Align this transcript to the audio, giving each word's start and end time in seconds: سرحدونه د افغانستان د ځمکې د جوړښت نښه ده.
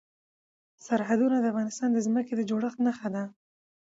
سرحدونه 0.85 1.35
د 1.39 1.45
افغانستان 1.51 1.89
د 1.93 1.97
ځمکې 2.05 2.33
د 2.35 2.41
جوړښت 2.49 2.79
نښه 2.85 3.09
ده. 3.15 3.23